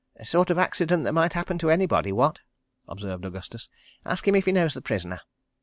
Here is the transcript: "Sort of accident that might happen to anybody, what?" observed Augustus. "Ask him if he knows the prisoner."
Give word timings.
"Sort 0.23 0.49
of 0.49 0.57
accident 0.57 1.03
that 1.03 1.13
might 1.13 1.33
happen 1.33 1.59
to 1.59 1.69
anybody, 1.69 2.11
what?" 2.11 2.39
observed 2.87 3.23
Augustus. 3.23 3.69
"Ask 4.03 4.27
him 4.27 4.33
if 4.33 4.45
he 4.47 4.51
knows 4.51 4.73
the 4.73 4.81
prisoner." 4.81 5.19